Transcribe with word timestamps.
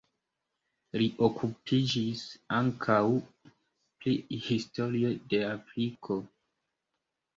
Li 1.01 1.09
okupiĝis 1.27 2.23
ankaŭ 2.61 2.97
pri 4.03 4.15
historio 4.47 5.13
de 5.35 5.43
Afriko. 5.53 6.19